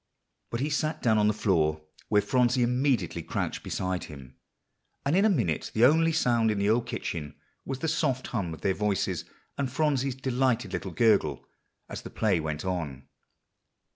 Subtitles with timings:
[0.49, 4.35] But he sat down on the floor, where Phronsie immediately crouched beside him;
[5.05, 7.35] and in a minute the only sound in the old kitchen
[7.65, 9.25] was the soft hum of their voices,
[9.59, 11.45] and Phronsie's delighted little gurgle
[11.87, 13.09] as the play went on.